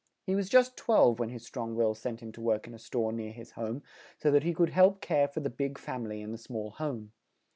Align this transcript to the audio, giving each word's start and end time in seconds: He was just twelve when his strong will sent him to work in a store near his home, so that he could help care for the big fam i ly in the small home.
He 0.25 0.33
was 0.33 0.49
just 0.49 0.75
twelve 0.75 1.19
when 1.19 1.29
his 1.29 1.45
strong 1.45 1.75
will 1.75 1.93
sent 1.93 2.21
him 2.23 2.31
to 2.31 2.41
work 2.41 2.65
in 2.65 2.73
a 2.73 2.79
store 2.79 3.13
near 3.13 3.31
his 3.31 3.51
home, 3.51 3.83
so 4.17 4.31
that 4.31 4.41
he 4.41 4.51
could 4.51 4.69
help 4.71 4.99
care 4.99 5.27
for 5.27 5.41
the 5.41 5.49
big 5.51 5.77
fam 5.77 6.05
i 6.05 6.09
ly 6.09 6.15
in 6.15 6.31
the 6.31 6.39
small 6.39 6.71
home. 6.71 7.11